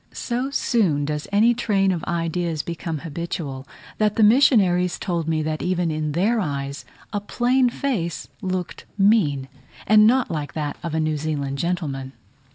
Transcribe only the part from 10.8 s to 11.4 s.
of a New